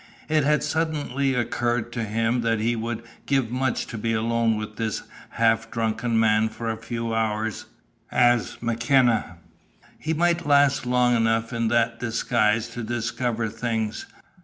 [0.27, 4.77] It had suddenly occurred to him that he would give much to be alone with
[4.77, 7.65] this half drunken man for a few hours
[8.11, 9.37] as McKenna.
[9.99, 14.07] He might last long enough in that disguise to discover things.